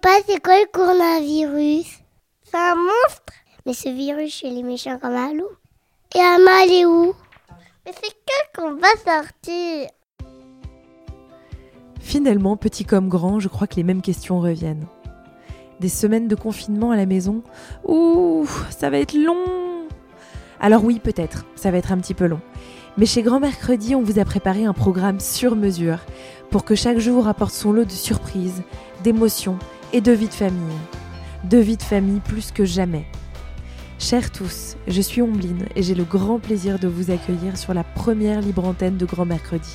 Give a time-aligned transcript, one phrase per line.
[0.00, 1.86] Papa, c'est quoi le coronavirus?
[2.42, 3.32] C'est un monstre
[3.64, 5.50] Mais ce virus chez les méchants comme un loup.
[6.16, 7.14] Et Amma, elle est où?
[7.86, 8.14] Mais c'est
[8.54, 9.88] quand qu'on va sortir
[12.00, 14.86] Finalement, petit comme grand, je crois que les mêmes questions reviennent.
[15.78, 17.42] Des semaines de confinement à la maison?
[17.86, 19.86] Ouh, ça va être long
[20.60, 22.40] Alors oui, peut-être, ça va être un petit peu long.
[22.96, 25.98] Mais chez Grand Mercredi, on vous a préparé un programme sur mesure
[26.50, 28.62] pour que chaque jour apporte son lot de surprises,
[29.02, 29.58] d'émotions
[29.94, 30.76] et de vie de famille.
[31.44, 33.06] De vie de famille plus que jamais.
[34.00, 37.84] Chers tous, je suis Ombline et j'ai le grand plaisir de vous accueillir sur la
[37.84, 39.72] première libre antenne de Grand Mercredi.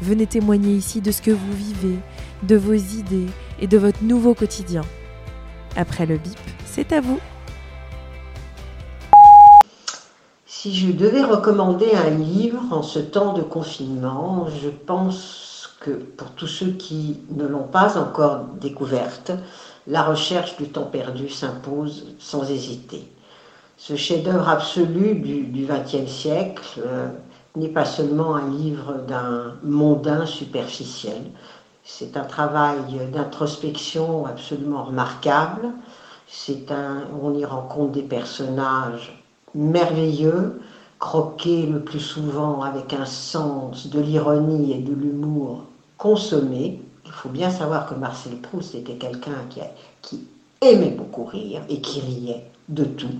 [0.00, 1.98] Venez témoigner ici de ce que vous vivez,
[2.44, 3.26] de vos idées
[3.60, 4.80] et de votre nouveau quotidien.
[5.76, 7.20] Après le bip, c'est à vous.
[10.46, 15.57] Si je devais recommander un livre en ce temps de confinement, je pense
[16.16, 19.32] pour tous ceux qui ne l'ont pas encore découverte,
[19.86, 23.10] La recherche du temps perdu s'impose sans hésiter.
[23.78, 27.08] Ce chef-d'œuvre absolu du XXe siècle euh,
[27.56, 31.22] n'est pas seulement un livre d'un mondain superficiel,
[31.90, 35.70] c'est un travail d'introspection absolument remarquable.
[36.26, 39.24] C'est un, on y rencontre des personnages
[39.54, 40.60] merveilleux,
[40.98, 45.64] croqués le plus souvent avec un sens de l'ironie et de l'humour
[45.98, 46.80] consommé.
[47.04, 49.60] Il faut bien savoir que Marcel Proust était quelqu'un qui,
[50.02, 50.26] qui
[50.60, 53.18] aimait beaucoup rire et qui riait de tout.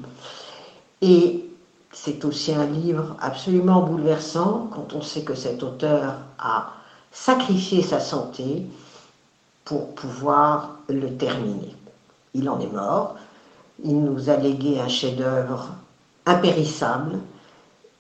[1.03, 1.45] Et
[1.93, 6.73] c'est aussi un livre absolument bouleversant quand on sait que cet auteur a
[7.13, 8.67] sacrifié sa santé
[9.65, 11.75] pour pouvoir le terminer.
[12.35, 13.17] Il en est mort,
[13.85, 15.69] il nous a légué un chef-d'œuvre
[16.27, 17.19] impérissable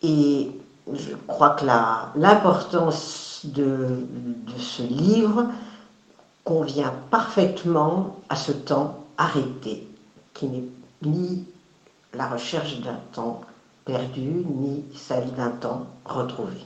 [0.03, 0.51] et
[0.92, 4.06] je crois que l'importance de,
[4.58, 5.47] ce livre
[6.44, 9.86] convient parfaitement à ce temps arrêté,
[10.34, 10.64] qui n'est
[11.03, 11.45] ni
[12.14, 13.42] la recherche d'un temps
[13.84, 16.58] perdu, ni celle d'un temps retrouvé.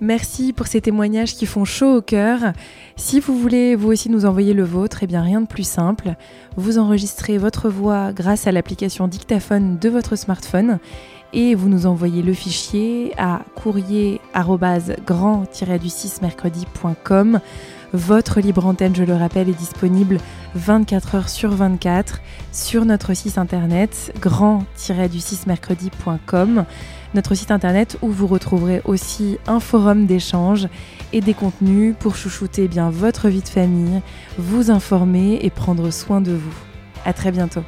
[0.00, 2.52] Merci pour ces témoignages qui font chaud au cœur.
[2.96, 6.16] Si vous voulez vous aussi nous envoyer le vôtre, eh bien rien de plus simple.
[6.56, 10.78] Vous enregistrez votre voix grâce à l'application dictaphone de votre smartphone
[11.32, 14.20] et vous nous envoyez le fichier à courrier
[15.78, 17.40] du 6 mercredi.com.
[17.92, 20.18] Votre libre antenne, je le rappelle, est disponible
[20.54, 22.20] 24 heures sur 24
[22.52, 26.64] sur notre site internet grand-du6 mercredi.com.
[27.14, 30.68] Notre site internet où vous retrouverez aussi un forum d'échange
[31.12, 34.02] et des contenus pour chouchouter bien votre vie de famille,
[34.38, 36.54] vous informer et prendre soin de vous.
[37.04, 37.62] À très bientôt.